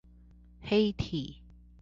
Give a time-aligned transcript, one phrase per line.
[0.63, 1.43] 黑體